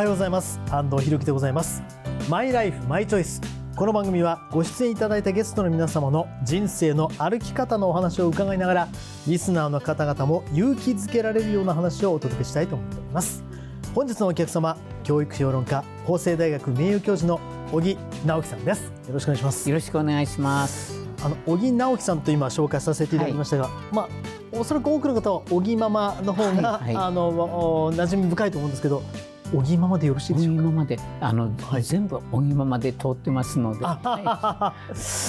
[0.00, 0.58] おはようございます。
[0.70, 1.82] 安藤博樹でございます。
[2.30, 3.42] マイライフマイチョイス。
[3.76, 8.88] この番組はご出演いただいたゲストの皆様の人生の歩き方のお話を伺いながら
[9.28, 13.44] リスナーの方々も勇気づけられるような話をお届けしたいと思っております。
[13.94, 17.38] 本日のお客様教育評論家法政大学名誉教授の
[17.70, 18.84] 小木直樹さんです。
[18.84, 19.68] よろしくお願いします。
[19.68, 20.94] よろしくお願いします。
[21.22, 24.08] あの小木直樹さんと今紹介させていただきましたが、はい、まあ
[24.52, 29.02] おそらく多くの方は小木ママの方が、はいはい、あの馴染み深いと思うんですけど
[29.52, 30.62] 小木ママでよろしいでしょうか？
[30.62, 34.74] ママで、あの、はい、全部小木ママで通ってますので、は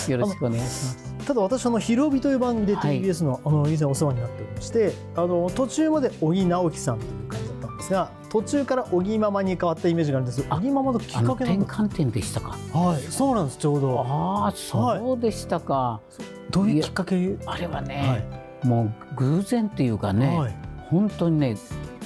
[0.07, 1.12] い、よろしくお願いします。
[1.25, 10.43] ただ私あのひろびという番組で TBS の、あの以前お世話になっておりまして、あの途中まで小木直樹さんという感じだったんですが、途中から小木ママに変わったイメージがあるんです。
[10.43, 12.57] 小木ママのきっかけ転換点でしたか？
[12.74, 13.99] はい、そうなんですちょうど。
[14.01, 15.74] ああ、そうでしたか。
[15.74, 16.01] は
[16.49, 17.37] い、どういうきっかけ？
[17.46, 18.24] あれはね、
[18.63, 20.55] はい、もう偶然っていうかね、はい、
[20.90, 21.55] 本当にね。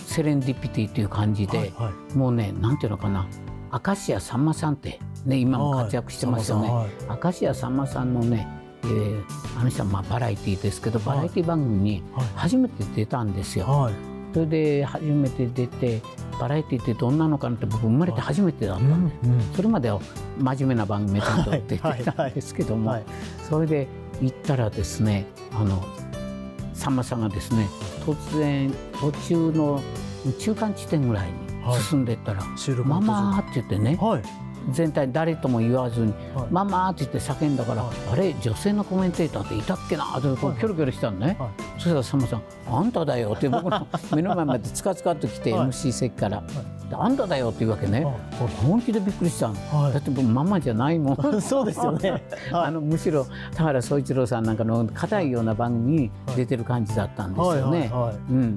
[0.05, 3.27] セレンディピティという感じで、はいはい、もうねなんていうのかな。
[3.85, 8.47] 明石家さんまさんってね今も活躍してますよね、はい、明石家さんまさんのね、
[8.83, 9.23] えー、
[9.59, 12.03] あの人はまあバラエティーですけどバラエティー番組に
[12.35, 13.65] 初めて出たんですよ。
[13.65, 13.93] はい、
[14.33, 16.01] それで初めて出て
[16.39, 19.99] バラエティーってどんなのかなって僕生まれて初めてだったんで、うんうん、それまでは
[20.37, 23.03] 真面目な番組ちゃんと出てたんですけども、
[23.49, 23.87] それで
[24.21, 25.83] 行ったらですねあの
[26.75, 27.67] さんまさんがですね
[28.05, 29.81] 突然途中の
[30.39, 31.33] 中間地点ぐらいに
[31.81, 32.43] 進んでいったら
[32.85, 34.21] 「ママ」って言ってね、はい、
[34.71, 36.13] 全体誰とも言わずに
[36.51, 41.37] 「ママ」って言って叫んだから「あれ女性のコメンテーターっていたっけな?」ってキョロキョロしたのね、
[41.77, 46.43] そしたらさんまさん「あんただよ」って僕の目の前までつかつかっと来て MC 席から
[46.91, 48.05] 「あんただよ」って言うわけね、
[48.63, 49.55] 本気でびっくりしたの、
[49.91, 51.15] だって僕ママじゃないもん。
[51.41, 53.25] そうですよね、あのむしろ
[53.55, 57.91] 田原総一郎さんなんかの硬いような番組に出てる感じだったんですよね。
[58.29, 58.55] うん、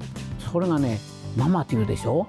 [0.52, 0.98] それがね
[1.36, 2.26] ママって言うでしょ、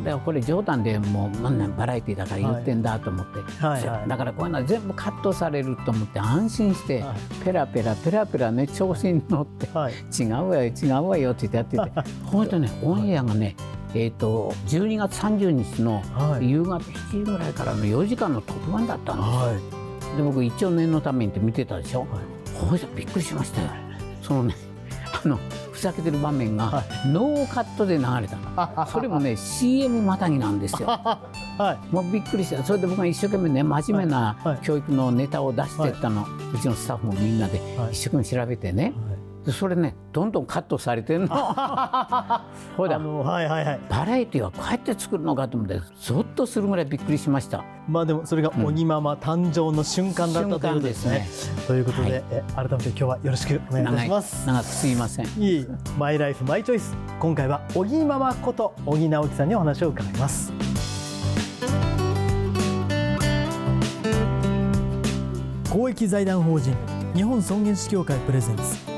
[0.00, 3.98] うでこれ冗談でもう、まあ、バラエティーだから言ってんだと思って、はいはい。
[4.00, 12.10] はい、だからこういうのは全部カットされると思って安心して、はい、ペラペラペラペラね調子に乗って、はい、違うわよ違うわよって言ってやってて。
[12.24, 13.56] ほんとねオンエアがね
[14.00, 16.00] えーと、12月30日の
[16.40, 19.26] 夕方7時ぐらいからの4時間の特番だったんです。
[19.26, 19.32] よ。
[19.32, 19.52] は
[20.14, 22.02] い、で僕一応念のためにって見てたでしょ。
[22.02, 22.08] はい、
[22.54, 23.70] ほいでびっくりしましたよ。
[24.22, 24.54] そのね
[25.24, 25.36] あの
[25.72, 30.86] ふざけてる場面がノーカットで流れたの、 それもね CM またぎなんですよ。
[31.58, 32.62] はい、もうびっくりした。
[32.62, 37.60] それで僕が一生懸命ね真面目な教育のネタを出してったの、うちのスタッフもみんなで
[37.90, 39.17] 一生懸命調べてね、で
[39.52, 41.28] それねどんどんカットされてんの。
[42.76, 47.64] ほら、はいはいはい、バラエティーはこうやって作るのかと思ってゾッとするぐらいびっくりしました。
[47.88, 51.26] まあでもそれが鬼ママ誕生の瞬間だったということですね、
[51.58, 54.46] うん、ということで、はい、え改めて今日はよろしくお願いいたします。
[54.46, 55.26] 長くすいません。
[55.38, 55.66] いい。
[55.98, 60.52] マイライフマイチョイス今回は鬼ママこと小木直樹さんにお話を伺います。
[65.70, 66.74] 公益財団法人
[67.14, 68.97] 日本尊厳死協会プレゼンツ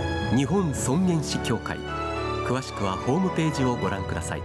[0.35, 1.77] 日本尊厳死協会。
[2.47, 4.43] 詳しくはホームページをご覧ください。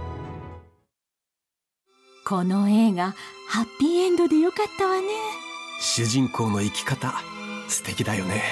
[2.24, 3.14] この映画
[3.48, 5.06] ハッピーエンドでよかったわね。
[5.80, 7.14] 主人公の生き方
[7.68, 8.42] 素敵だよね。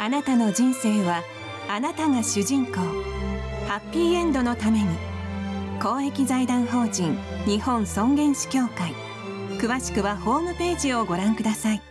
[0.00, 1.22] あなたの人生は
[1.68, 2.74] あなたが主人公。
[3.66, 4.88] ハッピーエンドのために。
[5.82, 8.94] 公益財団法人日本尊厳死協会。
[9.56, 11.82] 詳しくはホームページをご覧ください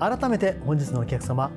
[0.00, 1.50] 改めて本日のお客様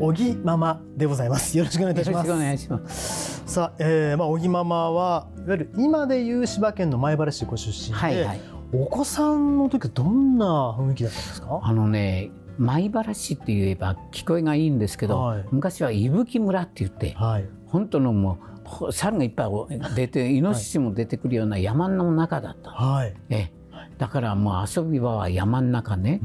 [0.00, 1.58] 小木ママでございます。
[1.58, 2.26] よろしくお願いいたします。
[2.26, 3.42] よろしくお願いします。
[3.46, 8.40] さあ、えー、まあ小木ママはいわゆる今でいう千葉県の前原市ご出身で、はいはい、
[8.72, 11.60] お子さんの時どんな雰囲気だったんですか？
[11.62, 18.38] あのね前原市って言えば聞こえがいいんですけど、はい、昔は伊吹村って言って、はい、本当のも
[18.80, 19.50] う猿がいっぱい
[19.94, 23.52] 出てイノシシも出てくるような山の中だった、はい、え
[23.98, 26.20] だからもう遊び場は山の中ね、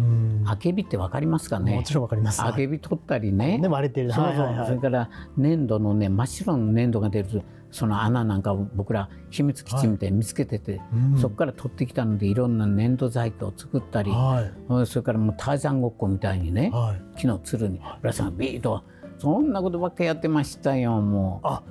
[0.46, 1.76] あけびってわかりますかね？
[1.76, 2.42] もちろんわかります。
[2.42, 3.58] あけび取ったりね。
[3.58, 10.78] ね割れてるそうそう、はいはいはい、それから粘土のね真っ白の粘土が出るその穴なんかを僕ら秘密基地みたいに見つけてて、は
[11.18, 14.50] い、そこから取ってきたのでいろんな粘土細工を作ったり、は
[14.84, 18.84] い、それからもうターザンごっこみたいにね、はい、木のつるにぶら下がビーッと
[19.20, 21.48] そんなことばっかりやってましたよもう。
[21.48, 21.62] あ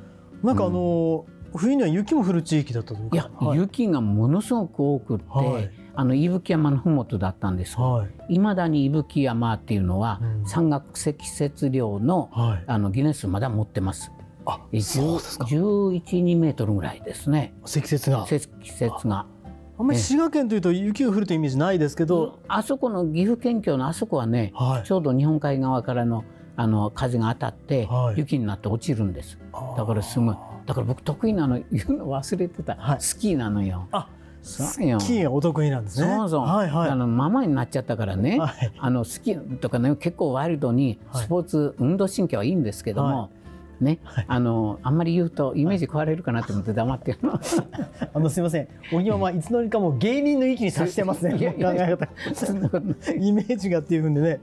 [0.43, 3.17] なんかあの、冬には雪も降る地域だったというか。
[3.17, 7.77] いや、はい、雪がものすごく多くって、はい、あの伊吹山の麓だったんです
[8.29, 8.39] い。
[8.39, 12.31] ま、だに伊吹山っていうのは、うん、山岳積雪量の,、
[12.67, 14.13] あのギネスまだ持ってます。
[14.45, 15.47] あそうですか。
[15.47, 17.55] 11、2メートルぐらいですね。
[17.65, 18.27] 積雪が。
[18.27, 19.27] 積雪が。
[19.79, 26.25] あんまり滋賀県というと雪が降るというイメージないですけど、あそこの岐阜県境のあそこはね、はい、ちょうど日本海側からの
[26.59, 29.39] あの風が当たって、雪になって落ちるんです。
[29.77, 30.37] だからすごい。
[30.65, 33.89] だから僕得意なの言うの忘れてた、はい、スキーなのよ。
[33.93, 34.09] あ
[34.47, 36.07] スキーがお得意なんですね。
[36.17, 36.41] そうそう。
[36.43, 43.31] はいはい、あのママになっちゃったからね、はい、あのスキーとかね結構ワイルドにスポーツ、運動神経はいいんですけども、
[43.81, 47.33] ね、はい、あのあんまり言うとイメージ壊れるかなと思って黙ってるの。
[48.15, 51.35] あのすみません、小木はいつの間にかもう芸人の域に達してますね。
[51.37, 51.39] イ
[53.33, 54.41] メージがっていうふうでね。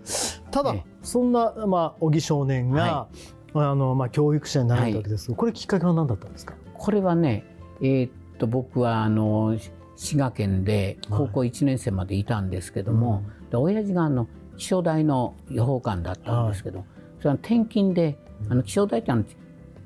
[0.52, 3.08] ただ、ね、そんなまあ小木少年が、
[3.54, 6.54] はい、あのまあ教育者になるわけですが、はい、これきっかけは何だったんですか？
[6.76, 7.46] これはね、
[7.82, 9.56] えー、っと僕はあの
[10.04, 14.28] 滋賀県で高校1年生までいたんですけども、はい、で親父があの
[14.58, 16.84] 気象台の予報官だったんですけど、
[17.20, 18.18] それは転勤で
[18.50, 19.24] あの気象台ってあの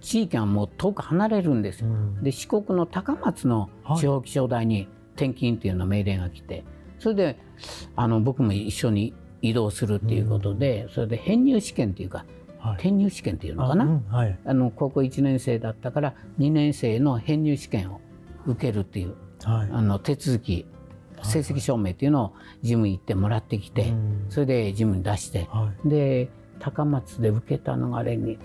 [0.02, 1.88] 地域はもう遠く離れるんですよ。
[1.88, 6.64] うん、で四国の高松の地方気象台に転勤っていうの命令が来て
[7.00, 7.40] それで
[7.96, 12.26] あの僕も一緒に移動するっていうことで、うん、それで編入試験っていうか、
[12.60, 13.84] はい、転入試験っていうのかな？
[13.84, 14.04] あ、うん。
[14.08, 18.02] はい、あの高校1年生だったから2年生の編入試験を
[18.48, 20.66] 受けるっていう、はい、あの手続き
[21.24, 23.94] 成績証明っていうのを事務行ってもらってきて、
[24.30, 25.48] それで事務に出して、
[25.86, 26.30] で
[26.60, 28.38] 高松で受けたのがあれに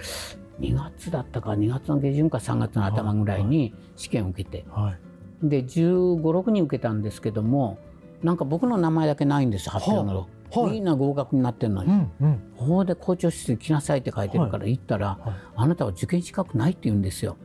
[0.61, 4.95] 2月だったか2月の下旬か3月の頭ぐらいに試験を受けて、は
[5.43, 7.79] い、で1 5 6人受けたんですけども
[8.23, 10.29] なんか僕の名前だけないんです発表の。
[10.55, 15.27] はい、みんな合格になってるのに、うんうん、ここで校長室に来なさいって書いてるから行ったら、はい。
[15.29, 17.39] はい、あなたは受験資格ないって言うんですよ。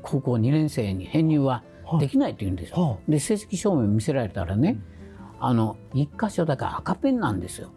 [0.00, 1.04] 高校2年生に。
[1.04, 1.62] 編入は
[1.98, 3.00] できないって言うんですよ。
[3.08, 4.78] で成績証明見せられたらね、
[5.40, 7.70] あの1箇所だけ赤ペンなんですよ。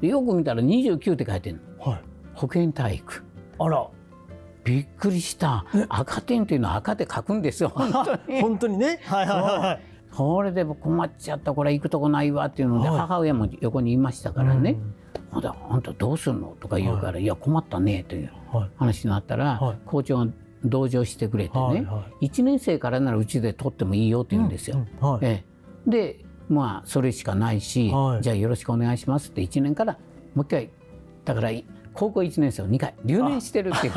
[0.00, 2.02] でよく見たら29って書いてるの、はい、
[2.34, 3.24] 保健体育
[3.58, 3.86] あら。
[4.62, 5.64] びっくりした。
[5.88, 7.70] 赤点っていうのは赤で書くんですよ。
[7.74, 8.40] 本当に。
[8.42, 9.00] 本当にね？
[9.04, 14.76] はいはいはいこれで困っちゃったこれ行くとこないわっていうので、はい、母親も横にいましたからね
[15.30, 18.30] 「まだあんたどうすんの?」とか言うから「はい、いや困ったね」という
[18.76, 20.26] 話になったら、はい、校長が
[20.64, 24.86] 同情してくれてね、はいはい、1年生からならうちで取ってもいいよって言うんですよ。
[25.00, 25.44] うんうん、え
[25.86, 29.98] え、でまあそれしかないし、じゃあよろしくお願いしますって1年から
[30.34, 30.70] もう一回
[31.24, 31.50] だから
[31.94, 33.92] 高校1年生を2回留年してるっていう。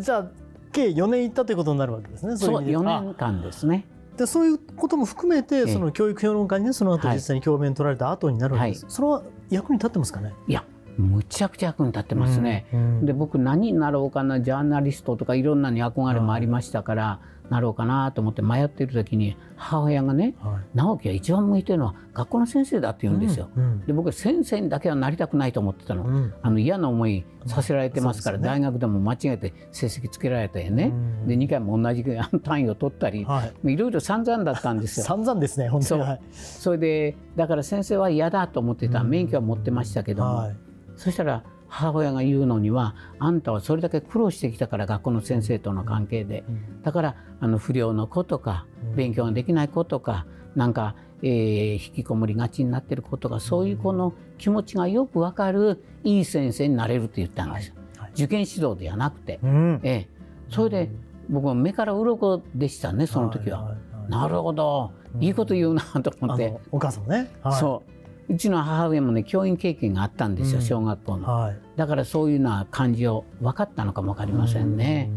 [0.00, 0.30] じゃあ
[0.72, 3.86] 計4年行ったということになるわけですねそう4年間ですね。
[4.16, 10.34] でそういうことも含めて、その教育評論家にねその後実際に教鞭取られた後になるわけです、はい、それは役に立ってますかね？
[10.48, 10.64] いや
[10.96, 17.20] むちゃくちゃ役に立ってますね、うんうん、で僕何になろうかなジャーナリストとかいろんなに憧れもありましたから、
[17.52, 23.50] なろうかなと思って迷っている時に母親がね、はい、直樹は一番向いてるのは学校の先生だって言うんですよ。
[23.54, 26.04] うんうん、で僕は先生にだけはなりたくないと思ってたの。
[26.04, 32.04] うん、あの嫌な思いさせられてますから、ね、大学でも間違えて成績つけられてね、うん、で2回も同じ
[32.42, 35.06] 単位を取ったり、はい、いろいろ散々だったんですよ。
[35.06, 36.04] 散々ですね本当に。
[36.32, 40.56] そそれでだから先生は嫌だと思ってた免許は持ってましたけども、はい、
[41.02, 46.44] そしたら母親が言うのにはあんたはそれだけ苦労してきたから学校の先生との関係で、
[46.84, 58.02] だからあの不良の子とか勉強ができない子とかなんか、えー、引きこもりがちになってる子とかそういう子の気持ちがよくわかるいい先生になれるって言ったんですよ、はい。
[58.02, 60.90] はい、受験指導ではなくて、うん、えー、それで
[61.30, 63.76] 僕は目から鱗でしたねその時は。
[64.08, 64.92] なるほど。
[65.20, 75.10] いいこと言うなと思って、お母さんね、はい、そううちの母親もね教員経験があったんですよ、うん、小学校の、はい、だからそういうような感じを分かったのかも分かりませんね。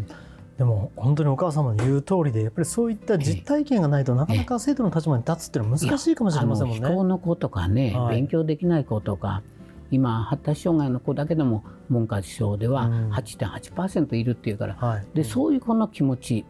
[0.58, 6.88] でも本当にお母様の言う通りでやっぱりそういった実体験がないとなかなか生徒の立場に立つっていうのは難しいかもしれませんもんね。
[6.88, 9.44] 非行の子とかね、はい、勉強できない子とか
[9.92, 16.46] 今発達障害の子だけでも文科省では8.8%いるっていうから、うんはい、でそういう子の気持ち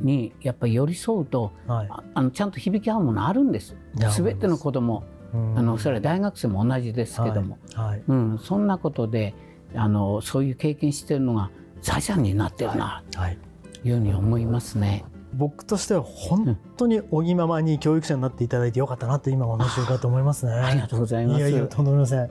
[0.00, 3.76] にやっぱり寄り添うと、はい、あのちゃんと響き合うものあるんです。
[4.10, 7.88] すべての子供あのそれは大学生も同じですけども、はい。
[7.88, 9.34] はい、うん、そんなことで
[9.74, 11.50] あのそういう経験してるのが
[11.82, 13.02] 財産になってるな。
[13.10, 13.92] とい。
[13.92, 15.04] うふうに思いますね。
[15.32, 20.52] 僕としては本当に小木ママに教育者になっていただいてよかったなと今お話を伺って思いますね。
[20.52, 21.38] ありがとうございます。
[21.38, 22.30] いやいやとんでもません。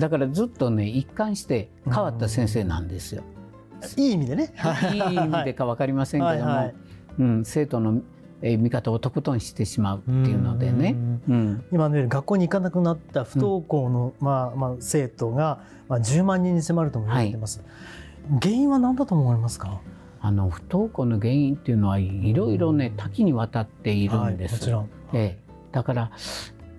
[0.00, 3.24] だからずっとね一貫して変わった先生なんですよ。
[3.96, 4.54] いい意味でね。
[4.92, 4.96] い。
[4.96, 6.74] い意味でか分かりませんけども、はいはい、
[7.18, 8.00] うん、生徒のえ
[8.42, 10.94] 見方をとことんしてしまうっていうのでね、
[11.28, 19.80] うん、今のように学校に行かなくなった不登校の、うん、まあまあ、生徒が、まあ、10万人に迫るとも言われてます、はい、原因は何だと思いますか？
[20.20, 24.70] ああの不登校の原因っていうのはいろいろね多岐にわたっているんです。
[24.70, 25.38] はい、ええ、
[25.70, 26.10] だから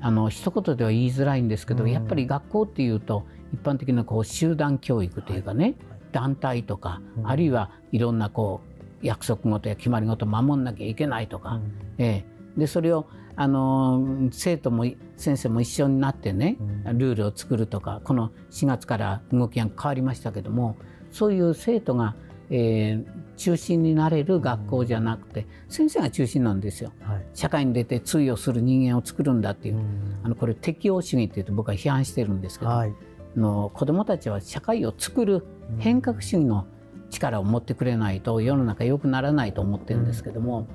[0.02, 5.76] あの一言では言いづらいんですけど、やっぱり学校っていうと一般的なこう集団教育というかね、はい、
[6.12, 11.60] 団体とか、あるいはいろんなこう約束事や決まり事を守んなきゃいけないとか、
[11.98, 12.26] え
[12.58, 14.86] え、でそれをあの生徒も
[15.16, 20.76] 先生も一緒になってね、ルールを作るとかこの4月から動きが変わりましたけども
[21.12, 22.16] そういう生徒が、
[22.50, 23.06] えー、
[23.38, 29.80] 中心になれる学校じゃなくて、先生が中心なんですよ、はい、社会に出て通用する人間を作るんだっていう、
[30.24, 32.94] あのこれ適応主義っていうと僕は批判してるんですけど、はい、
[33.36, 35.46] の子どもたちは社会を作る
[35.78, 36.66] 変革主義の
[37.10, 40.68] 力を持ってくれないと世の中良くならないと思ってるんですけども。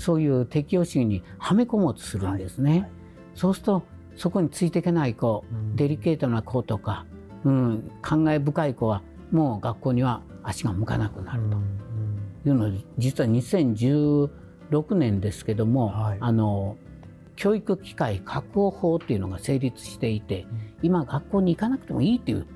[0.00, 2.90] そういう適応主義にはめ込もうとするんですね。
[3.34, 3.82] そうすると
[4.16, 7.06] そこについていけない子、うん、デリケートな子とか、
[7.44, 11.58] うん、感慨深い子はもう学校には足が向かなくなると。
[12.46, 16.78] いうのを実は2016年ですけども、はい、あの
[17.36, 22.46] 教育機会確保法っていうのが成立していて、うん、今学校に行かなくてもいいっていう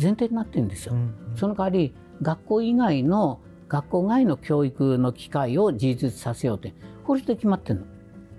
[0.00, 0.94] 前提になってるんですよ。
[1.34, 6.74] その代わり学校以外の学校外の教育の機会を充実させようって。
[7.04, 7.86] 法律で決まってるの？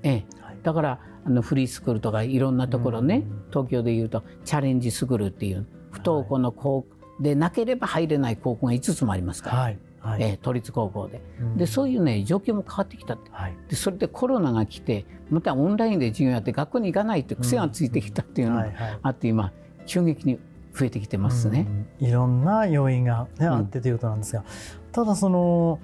[0.03, 0.25] ええ、
[0.63, 6.86] だからあのフリースクールとかいろんなところね、東京でいうとチャレンジスクールっていう不登校の子
[7.20, 9.80] でなければ入れない高校が5つもありますから、はい。
[10.00, 11.22] はい、え都立高校で,、
[11.56, 18.70] でそういうね状況も変わってきたって、はい、でそれでコロナが来てまたオンラインで授業やって学校に行かないって癖がついてきたっていうのが
[19.01, 19.53] あって今
[19.86, 20.39] 急激に
[20.74, 21.68] 増えてきてますね。
[22.00, 24.44] いろんな要因が、ね、あってということなんですが、
[24.92, 25.80] ただその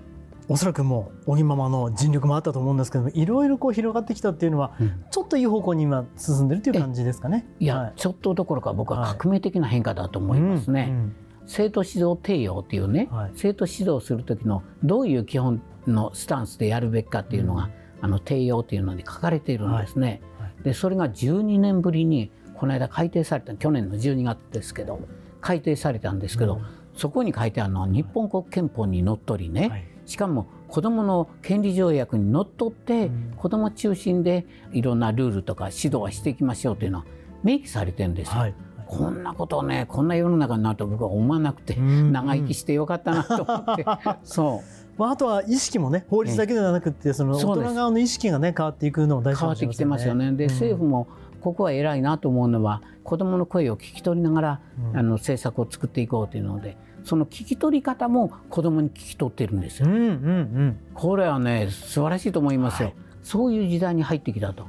[0.49, 7.45] おそらくもう荻ママの尽力もあったと思うんですけどもいろいろこう広がってきたっていうのは、うん、ちょっといい方向に今進んでるという感じですかね。
[7.59, 10.81] いや、はい、ちょっとどころか僕は革命的な変化だと思いますね。
[10.81, 10.95] はいうん。
[10.95, 11.15] うん、
[11.45, 17.69] 生徒指導提要っていうね、はい、生徒指導する時のどういう基本のスタンスでやるべきかっていうのが、
[18.01, 20.21] あの提要っていうのに書かれているんですね。
[20.63, 24.99] でそれが12年ぶりにこの間改定された去年の12月ですけど
[25.39, 26.59] 改定されたんですけど、
[26.93, 37.05] そこに書いてあるのは日本国憲法にのっとりね、はい、しかも子どもの権利条約にのっとって、うん、子ども中心でいろんなルールとか指導はしていきましょうというのは
[37.41, 38.41] 明記されてるんですよ。
[38.41, 38.55] はい
[38.89, 43.85] こんなことをねこんな世の中になると僕は思わなくて、長生きしてよかったなと思って
[44.25, 44.99] そう。
[44.99, 50.23] まあ、あとは意識もね法律だけではなくてその大人側の意識がね変わっていくのも大事かもしれませんね。
[50.25, 50.47] 変わってきてますよね。
[50.47, 51.07] で、政府も
[51.39, 59.87] ここは偉いなと思うのは子どもの声を聞き取りながら、うん、あの政策を作っていこうというのでその聞き取り方も子どもに聞き取ってるんですよ。
[59.87, 62.89] うんうんうん、これはね素晴らしいと思いますよ。
[62.89, 64.67] はい、そういう時代に入ってきたと。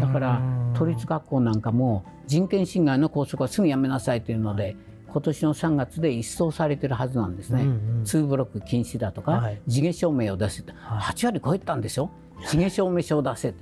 [0.00, 0.42] だから
[0.74, 4.76] 都立学校なんかも人権侵害の校則はすぐやめなさいというので、
[5.08, 7.62] 今年の3月で一掃されてるはずなんですね。
[7.62, 12.10] うんうん、2ブロック禁止だとか、はい、地毛証明を出せて、8割超えたんでしょ
[12.46, 13.54] 地毛証明書を出せ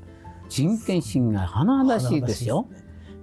[0.48, 2.68] 人権侵害甚だしいですよ。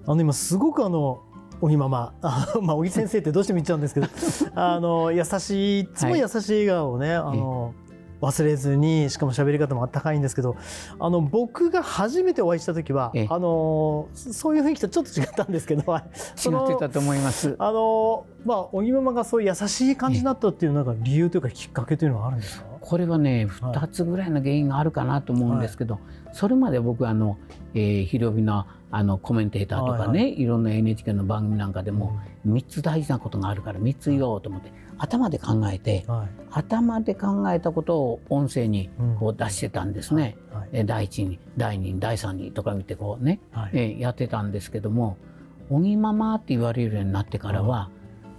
[0.06, 1.22] あの今すごくあの
[1.62, 2.14] 小木ママ
[2.62, 4.08] まあ 小木先生ってどうしても言っちゃうんですけど
[4.56, 7.74] あの優しいいつも優しい笑顔をね、はい、あの
[8.22, 10.56] 忘れずにしかも喋り方もあったかいんですけど
[11.00, 16.02] あの僕が初めてお会いした時はあのそういう雰囲気とちょっと違ったんですけど違っ
[16.68, 17.56] てたと思います。
[17.60, 22.73] あのまあ小木ママがそういう優しい感じになったっていうなんか理由というかきっかけというのはあるんですか？
[22.84, 27.38] これはね2つぐらいの原因があるかなと思うんですけど、はい、それまで僕あの、
[27.74, 40.76] えー、広々なあのコメンテーターとかね、はいはい、いろんな NHK の番組なんかでも3つ大事なことがあるから3つ言おうと思って頭で考えて、はい、頭で考えたことを音声にこう出してたんですね、うんはい。
[40.76, 45.18] はい、第1に第2に第3にとか見てこうね、はい、えやってたんですけども
[45.72, 47.90] 「おぎまま」って言われるようになってからは、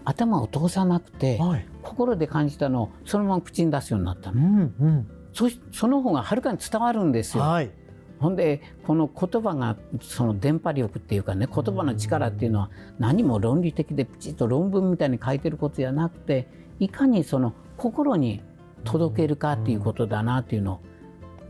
[0.04, 1.38] 頭を通さなくて、
[1.84, 7.42] 心で感じたのをそのまま口に出すようになったの、うんうん、そその方がはるかに伝わるんですよ。
[7.44, 7.70] はい。
[8.18, 16.48] ほんでこの言葉がその電波力っていうかね言葉の力っていうのは何も論理的でピチッと論文みたいに書いてることじゃなくて
[16.78, 18.40] いかにその心に
[18.84, 20.80] 届けるかっていうことだなっていうのを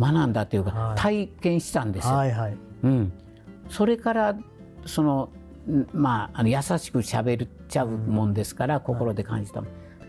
[0.00, 2.14] 学んだというか体験したんですよ。
[2.14, 2.56] はいはい。
[2.82, 3.12] うん、
[3.68, 4.36] それから
[4.86, 5.28] その
[5.92, 9.62] まあ、あの優しくしゃべっちゃうもんですから心で感じた、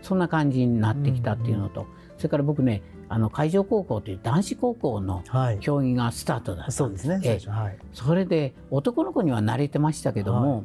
[0.06, 5.24] そんな感じになってきたっていうのと、それから僕ねあの海上高校という男子高校の
[5.60, 10.62] 競技がスタートだったはい、そうですね、はい、それで男の子には慣れてましたけども、は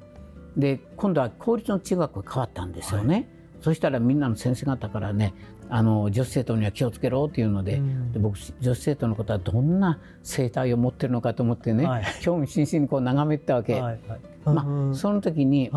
[0.58, 3.30] い、で今度は公立の中学が変わったんですよね。
[3.62, 5.34] そしたらみんなの先生方からね
[5.70, 14.00] あの女子生徒には気をつけろっていうのでうん、で僕女子生徒のことはどんな生態を持ってるのかと思ってね、はい、興味津々にこう眺めてたわけ、はいはい、
[14.46, 15.72] まあ、その時に、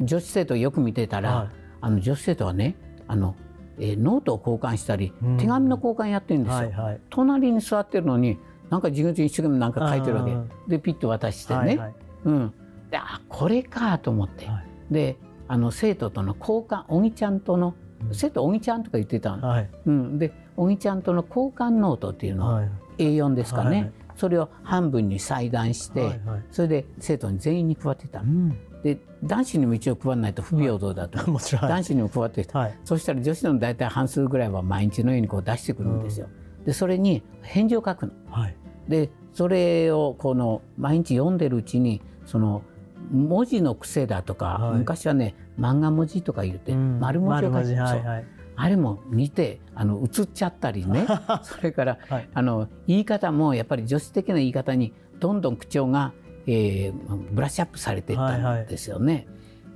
[0.00, 2.76] 女子生徒をよく見てたら、あの女子生徒はね
[3.08, 3.36] あの
[3.78, 8.38] えー、ノートを交換したり、手紙の交換やってるんですよ、はいはい、隣に座ってるのに
[8.70, 10.34] なんか自分一生懸命なんか書いてるわけ。
[10.68, 12.54] でピッと渡してね、はいはい、うん、
[12.90, 15.16] であこれかと思って、はい、で
[15.48, 17.74] あの生徒との交換おぎちゃんとの、
[18.08, 22.68] うん、生徒おぎちゃんとか言ってたの、はい、うん、でおぎちゃんとの交換ノートっていうのを、はい、
[22.98, 23.80] A4 ですかね、はい。
[23.82, 31.26] はい、それを半分に裁断して、はいはい、それで生徒に全員に配ってた、うん、で男子にも一応配らないと不平等だと、はい、
[31.68, 36.28] 男子にも配ってた、はい、そしたら女子の大体半数ぐらいは毎日のようにこう出してくるんですよ。
[36.58, 38.12] うん、でそれに返事を書くの。
[38.30, 42.62] はい、でそれをこの毎日読んでるうちにその
[43.10, 48.24] 文字の癖だとか、はい、昔はね漫画文字とか言って、丸文字を書いて、はいはい、
[48.54, 51.08] あれも見てあの映っちゃったりね。
[51.42, 56.12] それから、はい、あの言い方もやっぱり女子的な言い方にどんどん口調が、
[56.46, 59.12] えー、ブラッシュアップされていったんですよね。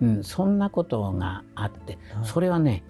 [0.01, 2.85] はいはい、うん、そんなことがあって、はい、それはね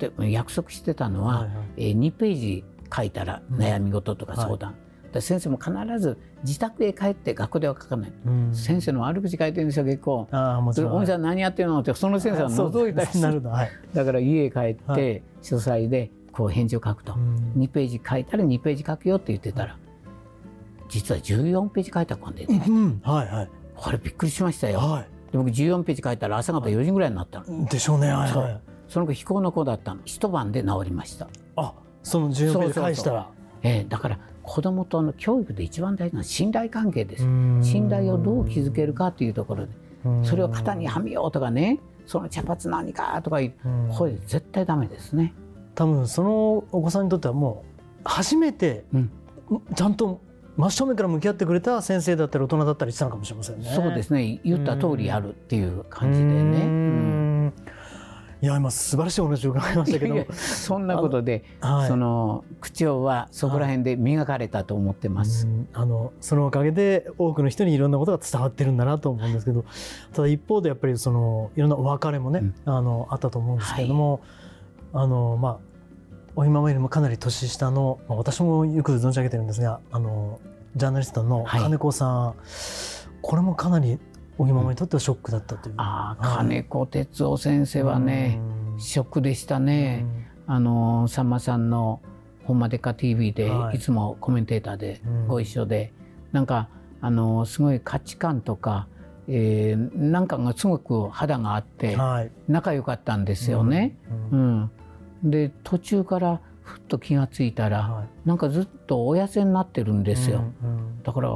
[0.00, 2.64] 例えば約束してたのは、はいはい、えー、2ページ
[2.94, 4.74] 書いたら悩み事とか相談、
[5.12, 10.28] で先生も必ず自宅へ帰って学校では書かない、うん、先生の悪口書いてるんですよ結構。
[10.32, 11.80] お兄さん何やってるの？
[11.80, 19.76] ってその先生は覗いたりする、 はい、だから家へ帰って、はい、書斎でこう返事を書くと、うん、2ページ書いたら2ページ書くよって言ってたら、
[20.94, 23.00] 実は14ページ書いた子が出てきて、うん。
[23.02, 30.00] はいはい、これびっくりしましたよ、はい、で僕14ページ書いたら朝方4時ぐらいになったの、でしょうね、はいはい、その子非行の子だったの。
[30.04, 31.28] 一晩で治りました。
[31.56, 31.74] あ
[32.04, 33.28] その14ページ返したら。
[33.62, 37.22] えー、だから子どもとの教育で一番大事な信頼関係です。
[37.62, 39.72] 信頼をどう築けるかというところで。
[40.22, 41.80] それを肩にはみようとかね。
[42.06, 43.52] その茶髪何かとかいう。
[43.90, 45.32] これ絶対ダメですね。
[45.74, 48.84] 多分そのお子さんにとってはもう初めて
[49.74, 50.20] ちゃんと
[50.56, 53.70] 真正面から向き合ってくれた先生だったり大人だったりしたのかもしれませんね。
[53.74, 54.40] そうですね。
[54.44, 57.52] 言った通りやるっていう感じでね。
[58.40, 60.26] いや今素晴らしいお話を伺いましたけど。
[60.32, 69.64] そんなことで、はい、その口調はそこら辺で磨かれたと思ってます、はい、あのそのおかげで多くの人にいろんなことが伝わってるんだなと思うんですけど
[70.12, 74.20] ただ一方でやっぱりそのいろんなお別れもね、うん、あのあったと思うんですけれども、
[74.92, 75.58] はい、あのまあ
[76.36, 80.40] お今までもかなり年下の、まあ、私もよく存じ上げてるんですがあの
[80.76, 82.34] ジャーナリストの金子さん、
[83.22, 83.98] これもかなり
[84.36, 85.74] 小木ママにとってはショックだったという。
[85.76, 88.40] ああ、金子哲夫先生はね、
[88.78, 90.04] ショックでしたね。
[90.46, 92.00] あのさんまさんの
[92.44, 93.78] 「ほんまでか TV で」い。
[93.78, 95.92] つもコメンテーターでご一緒で、
[96.32, 96.68] なんか
[97.00, 98.88] あのすごい価値観とか、
[99.28, 101.96] えー、なんかがすごく肌があって
[102.48, 103.96] 仲良かったんですよね。
[104.32, 104.70] うん、うん、
[105.24, 110.44] で途中からふっと気が付いたら、はい、なんかずっとお痩せになってるんですよ。
[110.62, 111.30] うんうん、だから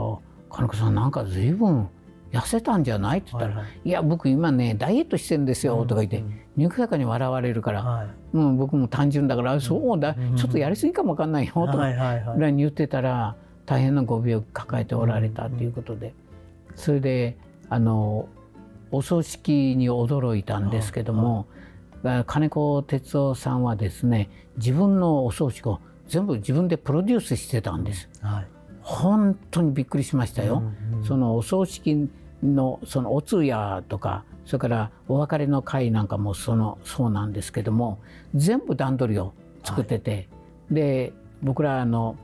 [0.50, 1.88] 金子さんなんか随分
[2.30, 3.20] 痩せたんじゃない？
[3.20, 6.22] って言ったら、はいはい、いや僕今ねダイエットしてるんですよとか言って、
[6.56, 16.12] にこやかに笑われるから、はい、うん、僕も単純だから、そうだ、ちょっとやりすぎかもわかんないよとかぐらいに言ってたら大変なご病気抱えておられたということで、
[16.74, 17.38] それで
[17.70, 18.28] あの
[18.90, 21.46] お葬式に驚いたんですけども、
[22.26, 28.08] 金子哲夫さんはですね自分のお葬式を全部自分でプロデュースしてたんです。
[28.22, 28.46] はい
[28.88, 30.62] 本当にびっくりしましたよ。
[30.90, 32.08] うんうん、そのお葬式
[32.42, 37.98] のそのお通夜とかそれからお別れの会なんかもそのそうなんですけども
[38.34, 40.28] 全部段取りを作ってて、はい、
[40.70, 42.16] で僕らの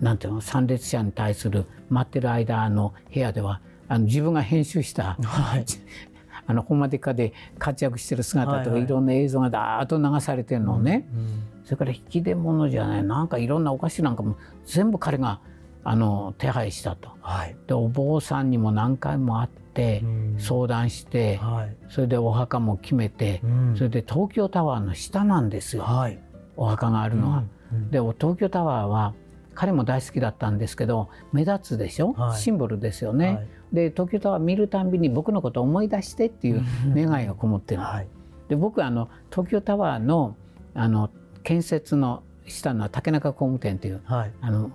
[0.00, 5.64] なんていうの参列者に対する待ってる間の部屋ではあの自分が編集した、はい、
[6.46, 13.04] あのホンマデカで活躍してる姿とかいろんな映像がだーっと流されてるのをね、うんうん、それから引き出物じゃない。
[13.04, 15.40] なんかいろんなお菓子なんかも全部彼が
[15.84, 20.04] あの手配したと、はい、でお坊さんにも何回も会って
[20.38, 23.40] 相談して、はい、それでお墓も決めて、
[23.76, 26.18] それで東京タワーの下なんですよ、はい、
[26.56, 27.44] お墓があるのは。
[27.90, 29.14] で東京タワーは
[29.54, 33.48] 彼も大好きだったんですけど目立つでしょ、はい、シンボルですよね。
[33.72, 36.62] はい、で東京タワー見るたんびに僕のことを思い出してっていう
[36.94, 38.08] 願いがこもってる、はい、
[38.48, 40.36] で僕あの東京タワーの
[40.74, 41.10] あの
[41.42, 44.70] 建設のしたのは竹中工務店っていう、あの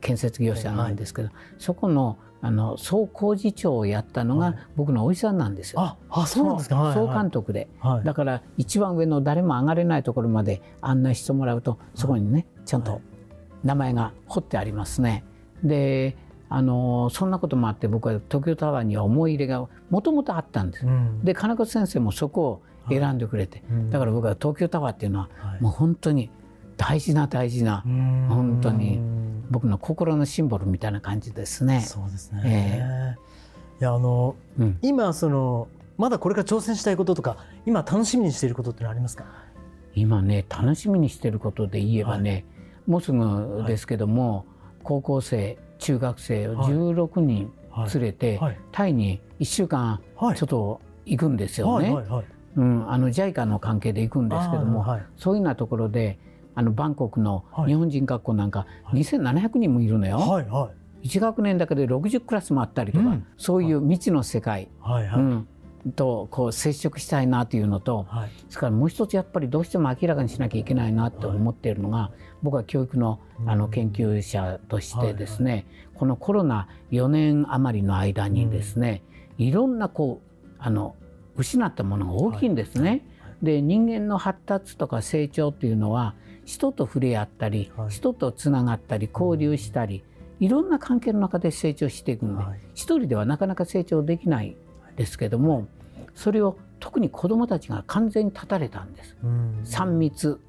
[0.00, 5.80] 建設業者なんですけど、はい、そこのあの総工事長をやったのが僕のおじさんなんですよ。
[5.80, 13.00] ああそうなんですか、総監督で、はい、だから一番上の誰も上がれないところまで案内してもらうとそこにねちゃんと
[13.64, 15.24] 名前が彫ってありますね。
[15.64, 16.16] で
[16.48, 20.86] あのそんなこともあって僕は東京タワーには思い入れがもともとあったんです。
[20.86, 25.28] うん、で金子先生もそこを選んでくれて、はい、だから僕は東京タワーっていうのは
[25.60, 26.30] もう本当に
[26.76, 27.80] 大事な大事な
[28.28, 29.00] 本当に
[29.50, 31.80] 僕の心のシンボルみたいな感じですね。
[31.80, 39.24] そうですね、えー、いやあの、うん、今そのまだこれから挑戦したいこととか今楽しみにしていることってありますか？
[39.94, 42.44] 今ね楽しみにしてることで言えばね、はい、
[42.86, 44.44] もうすぐですけども、はい、
[44.84, 47.52] 高校生中学生を16人
[47.92, 48.40] 連れて、
[48.72, 50.00] タイに1週間
[50.34, 51.94] ちょっと行くんですよね。
[52.56, 54.84] うん、あの JICA の関係で行くんですけども、
[55.16, 56.18] そういうようなところで
[56.54, 60.18] あのバンコクの日本人学校なんか2700人もいるのよ。
[60.18, 60.70] はいは
[61.02, 65.48] い、1学年だけで60クラスもあったりとか、うん、そういう未知の世界、はいはい、うん、
[65.92, 75.60] とこう接触したいなというのと、はい、それからもう一つやっぱりどうしても明らかにしなきゃいけないなと思っているのが、はい、僕は教育のあの研究者としてですね、はい。
[75.60, 79.02] はい、このコロナ4年余りの間にですね、
[79.38, 80.96] うん、いろんなこうあの
[81.36, 83.04] 失ったものが大きいんですね。
[83.42, 86.14] で人間の発達とか成長っていうのは
[86.46, 90.02] 人と触れ合ったり、はい、人とつながったり交流したり、
[90.40, 94.56] いろんな関係の中で成長していくので、はい、一人ではなかなか成長できない
[94.96, 95.66] ですけども、
[96.14, 99.16] それを特に子どもたちが完全に断たれたんです。
[99.64, 100.40] 3密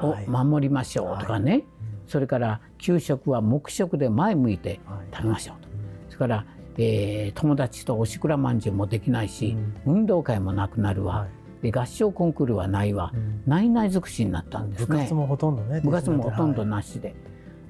[0.00, 1.64] を守りましょうとかね、はい、
[2.06, 4.80] それから給食は黙食で前向いて
[5.12, 5.68] 食べましょうと、
[6.08, 6.46] それから、
[6.78, 11.28] えー、友達とおしくらまんじゅうもできないし、運動会もなくなるわ。
[11.62, 14.86] で合唱コンクールはないわ、うん、ないない尽くしになったんですね。
[14.86, 15.80] 部活もほとんどね。
[15.80, 17.08] 部活もほとんどなしで。
[17.08, 17.14] は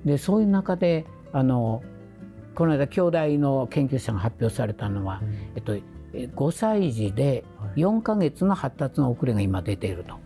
[0.07, 1.81] い、でそういう中であの
[2.57, 5.77] この間兄弟の研究者が発表されたのは、うん、えっと
[6.15, 7.45] 5歳児で
[7.77, 10.17] 4か月の発達の遅れが今出ていると。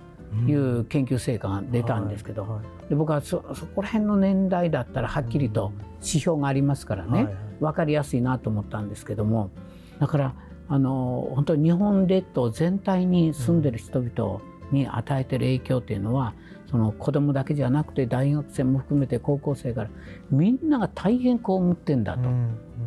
[0.46, 9.51] いう研究成果が出たんですけど、はいはい、で僕はそそこら辺の年代だったらはっきりと指標がありますからね、はいはい、分かりやすいなと思ったんですけども。
[9.98, 10.35] だから
[10.68, 14.40] あの本当に日本列島全体に住んでる人々
[14.72, 16.35] に与えてる影響っていうのは
[16.70, 19.90] その子供だけじゃなくて大学生も含めて高校生から
[20.31, 22.28] みんなが大変こう思ってんだと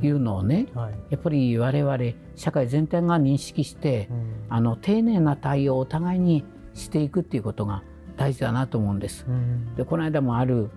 [0.06, 1.98] いうのをね、うんうんはい、やっぱり我々
[2.36, 7.84] 社会全体が認識して、うん、あの丁寧な対応をお互いにしていくっていうことが
[8.18, 9.26] 大事だなと思うんです。
[9.76, 10.70] でこの間もある、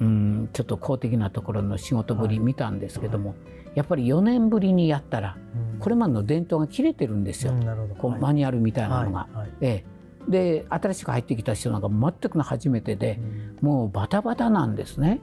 [0.00, 3.38] うん、ちょっと公的なところの仕事ぶり見たんですけども、はい
[3.76, 5.36] やっぱり4年ぶりにやったら、
[5.80, 7.52] これまでの伝統が切れてるんですよ、
[7.98, 9.28] こうマニュアルみたいなのが。
[9.60, 9.84] ええ、
[10.28, 13.20] で新しく入ってきた人なんか全くの初めてで、
[13.60, 15.20] もうバタバタなんですね。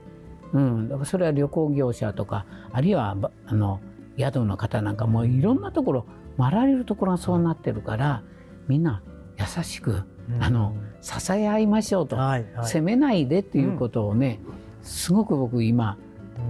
[0.52, 3.80] うん、だからそれは旅行業者とかあるいはあの
[4.16, 6.06] 宿の方なんかもういろんなところ
[6.38, 8.22] 回られるところがそうなってるから
[8.68, 9.02] みんな
[9.36, 10.04] 優しく、
[10.40, 12.16] あの支え合いましょうと、
[12.62, 14.40] 責めないでっていうことをね、
[14.82, 15.98] すごく僕今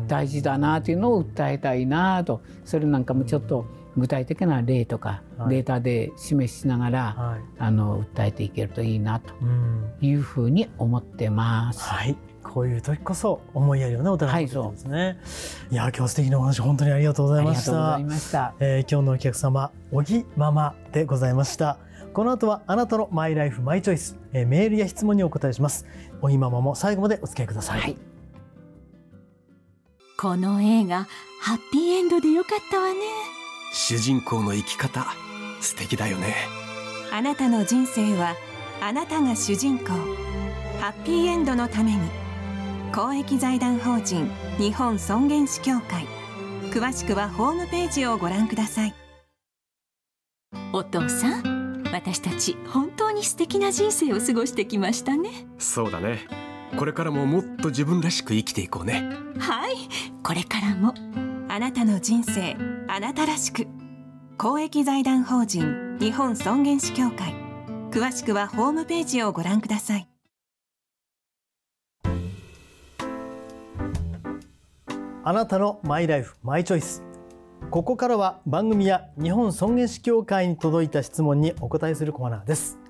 [0.06, 2.42] 大事だなというのを訴えたいなと。
[2.64, 9.34] それなんかもちょっと具体的な例とかデータで示しながら、はい、あの訴えていけるといいなと
[10.00, 11.82] いうふうに思ってます。
[11.82, 12.16] はい。
[12.42, 15.16] こういう時こそ思いやりをねお互いですね、はい、
[15.72, 17.94] いや今日素敵なお話本当にありがとうございました。
[17.94, 21.78] ありがとうございました、えー、今日のお客様小木ママでございました。
[22.12, 25.86] この後はあなたのマイライフマイチョイス、えー、メールや質問にお答えします。
[26.20, 27.96] 小木ママも最後までお付き合いください、はい。
[30.16, 31.08] この映画
[31.40, 33.00] ハッピーエンドでよかったわね
[33.76, 35.04] 主人公の生き方
[35.60, 36.36] 素敵だよね。
[37.12, 38.36] あなたの人生は
[38.80, 39.86] あなたが主人公。
[40.80, 41.98] ハッピーエンドのために。
[42.94, 46.06] 公益財団法人日本尊厳死協会。
[46.70, 48.94] 詳しくはホームページをご覧ください。
[50.72, 55.48] お父さん私たち本当に素敵な人生を過ごしてきましたね。
[55.58, 56.20] そうだね。
[56.76, 59.10] これからももっと自分らしく生きていこうね。
[59.40, 59.74] はい。
[60.22, 60.94] これからも
[61.54, 62.56] あなたの人生
[62.88, 63.68] あなたらしく。
[64.38, 67.32] 公益財団法人日本尊厳死協会。
[67.92, 70.08] 詳しくはホームページをご覧ください。
[75.22, 77.04] あなたのマイライフマイチョイス。
[77.70, 82.80] ここからは番組や日本尊厳死協会に届いた質問にお答えするコーナーです。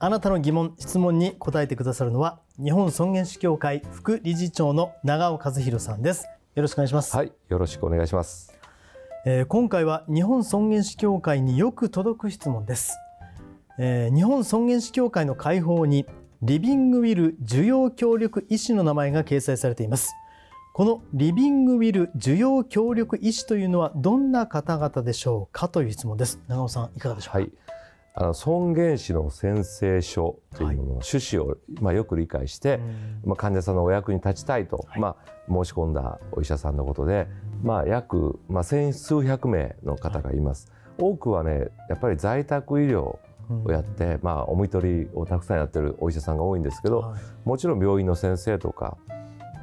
[0.00, 6.26] あなたの疑問質問に答えてくださるのは日本尊厳死協会副理事長の長尾和弘さんです。
[6.54, 7.16] よろしくお願いします。
[7.16, 8.52] はいよろしくお願いします、
[9.24, 12.96] えー、今回は日本尊厳死協会によく届く質問です、
[13.78, 16.06] えー、日本尊厳死協会の会報に
[16.42, 20.12] リビングウィル需要協力医師の名前が掲載されています。
[20.72, 26.40] このリビングウィル需要協力医師というのはどんな方々でしょうかという質問です。
[26.48, 27.50] 長尾さんいかがでしょうか、はい
[28.14, 32.80] あの尊厳死の宣誓書というものの趣旨を、まあ、よく理解して、
[33.24, 37.28] まあ、患者さんのお役に立ちたいと、まあ、申し込んだお医者さんのことで、
[37.62, 40.72] まあ、約、まあ、千数百名の方がいます。
[40.98, 43.18] 多くはねやっぱり在宅医療
[43.64, 48.98] をやって、まあ、おみとりをたくさんやってるお医者さんが多いんですけど、もちろん病院の先生とか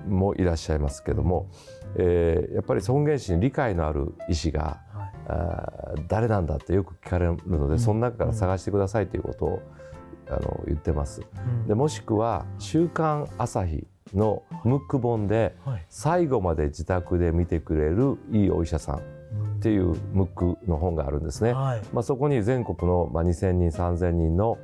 [0.07, 1.49] もいらっしゃいますけども、
[1.95, 4.81] えー、やっぱり尊厳死に理解のある医師が
[6.07, 9.61] 誰なんだってよく聞かれるので、その中から探してくださいということを
[10.29, 11.21] あの言ってます。
[11.67, 15.55] でもしくは「週刊朝日」のムック本で
[15.89, 18.99] 最後まで自宅で見てくれるいいお医者さんっ
[19.59, 21.53] ていうムックの本があるんですね。
[21.93, 24.57] まあ、そこに全国のまあ2,000人3,000人の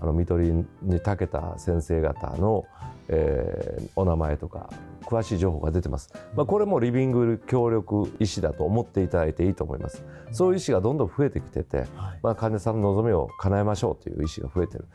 [0.00, 0.66] あの看取りに
[1.00, 2.66] 長けた先生方の、
[3.08, 4.70] えー、お名前とか
[5.02, 10.04] 詳しい情報が出てます、まあ、これもリビング協力医師だと思っていただいていいと思います。
[10.32, 11.86] そういう医師がどんどん増えてきてて、
[12.22, 14.86] まあ、患者さんの望みを叶えましょうという医師が増えてる。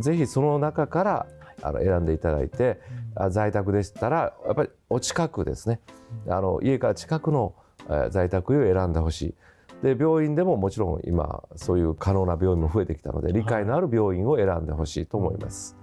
[0.00, 1.26] ぜひその中から
[1.62, 2.80] あの選んでいただいて
[3.30, 5.80] 在宅でしたらやっぱりお近くですね。
[6.28, 7.54] あの家から近くの
[8.10, 9.34] 在宅医を選んでほしい。
[9.82, 15.76] で病院でももちろん今そういう可能な病院も増えてきたので理解のある病院を選んでほしいと思います。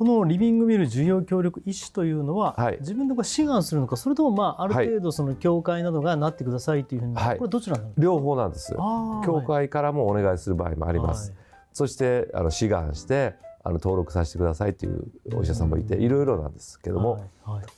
[0.00, 8.74] このリビングミル需要協力医師というのは、はい、自分でこ志願するのかそれともまあある程度その協会などがなってくださいというふうに、はい、これどちらなん両方なんです
[9.26, 11.38] 協会からもお願いする場合もあります、はい、
[11.74, 17.28] そしてあの志願してあの登録させてくださいというお医者さんもいていろいろなんですけども、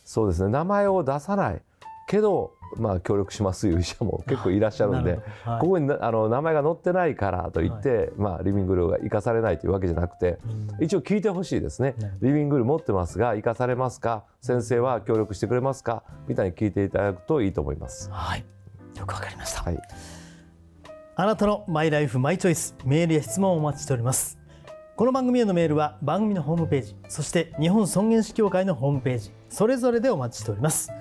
[0.04, 0.48] そうですね。
[0.48, 1.62] 名前を出さない。
[2.06, 10.38] けどまあ、協力しますという医者も結構いらっしゃるんで、 はい、ここにあの名前が載ってないからといって、はい、まあ、リビングルーが生かされないというわけじゃなくて、
[10.78, 14.24] うん、一応聞いてほしいですね、リビングルー持ってますが生かされますか？
[14.40, 16.02] 先生は協力してくれますか？
[16.28, 18.10] みたいに聞いていただくといいと思います。
[18.10, 18.44] はい、
[18.98, 19.78] よくわかりました、はい、
[21.16, 24.38] あなたのマイライフマイチョイスメールや質問をお待ちしております。
[24.94, 30.92] この番組へのメールは番組のホームページそして日本尊厳死協会のホームページそれぞれでお待ちしております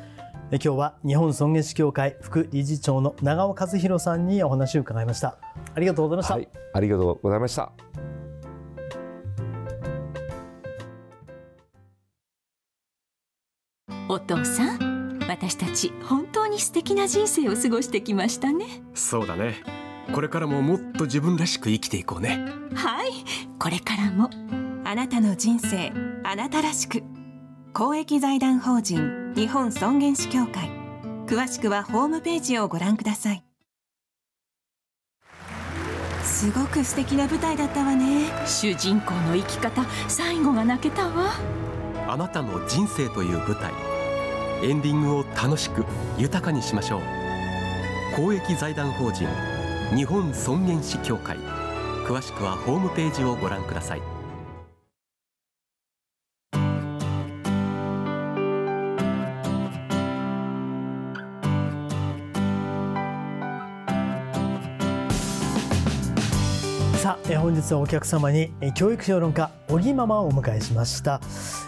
[0.54, 5.38] 今日は日本尊厳死協会副理事長の長尾和弘さんにお話を伺いました。
[5.74, 7.72] ありがとうございました、はい、ありがとうございました。
[14.10, 18.66] お父さん私たち本当に素敵な人生を過ごしてきましたね。
[18.94, 19.56] そうだね。
[20.14, 22.46] これからももっと自分らしく生きていこうね。
[22.76, 23.12] はい。
[23.58, 24.30] これからも
[24.84, 25.94] あなたの人生
[26.26, 27.04] あなたらしく。
[27.74, 30.70] 公益財団法人日本尊厳死協会。
[31.26, 33.44] 詳しくはホームページをご覧ください。
[36.24, 38.28] すごく素敵な舞台だったわね。
[38.46, 41.32] 主人公の生き方最後が泣けたわ。
[42.08, 43.72] あなたの人生という舞台。
[44.64, 45.86] エンディングを楽しく
[46.18, 47.02] 豊かにしましょう。
[48.18, 49.28] 公益財団法人
[49.96, 51.38] 日本尊厳死協会。
[52.06, 54.21] 詳しくはホームページをご覧ください。
[67.12, 71.20] さあ本日はお客様に教育評論家小木ママをお迎えしました、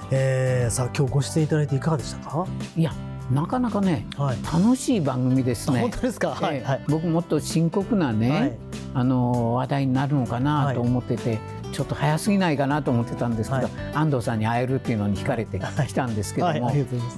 [0.09, 2.47] えー、さあ今日ご出演いただいていかがでしたか？
[2.77, 2.93] いや
[3.29, 5.81] なかなかね、はい、楽しい番組ですね。
[5.81, 6.29] 本当ですか？
[6.29, 8.57] はい、はい、僕もっと深刻なね、はい、
[8.93, 11.39] あの話題になるのかなと思ってて、
[11.73, 16.71] ちょっと早すぎないかなと思ってたんですけど、安藤さんに会えるっていうのに惹かれてきたんですけども、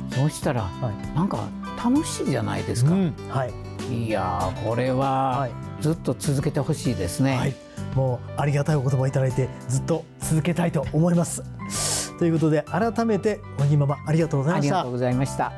[0.09, 0.67] そうしたら、
[1.13, 1.47] なんか
[1.83, 2.91] 楽しいじゃないですか。
[2.91, 3.53] うん、はい。
[3.93, 5.47] いやこれは
[5.79, 7.55] ずっと続けてほしいですね。
[7.95, 11.43] もうありがたいお言葉をいただいてずっと続けたいと思います。
[12.19, 14.75] ということで改めておにママありがとうございました。
[14.75, 15.51] ありがとうございました。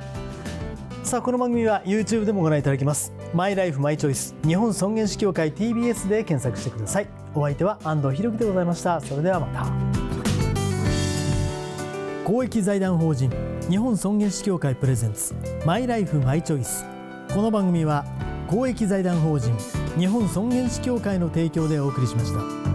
[1.04, 3.14] さあこの番組は YouTube でもご覧いただけます。
[3.34, 7.08] マイライフマイチョイス日本尊厳死協会 TBS で検索してください。
[7.34, 9.02] お相手は安藤博樹でございました。
[9.02, 9.68] それではまた。
[12.28, 13.32] 公益財団法人
[13.70, 15.34] 日本尊厳死協会プレゼンツ
[15.66, 16.86] マイライフマイチョイス
[17.34, 18.04] この番組は
[18.48, 19.54] 公益財団法人
[20.00, 22.67] 日本尊厳死協会の提供でお送りしました。